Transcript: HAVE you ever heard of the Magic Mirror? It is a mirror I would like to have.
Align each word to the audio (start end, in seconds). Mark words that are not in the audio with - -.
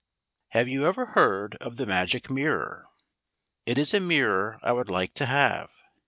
HAVE 0.47 0.67
you 0.67 0.87
ever 0.87 1.05
heard 1.13 1.53
of 1.57 1.77
the 1.77 1.85
Magic 1.85 2.27
Mirror? 2.27 2.87
It 3.67 3.77
is 3.77 3.93
a 3.93 3.99
mirror 3.99 4.57
I 4.63 4.71
would 4.71 4.89
like 4.89 5.13
to 5.13 5.27
have. 5.27 5.69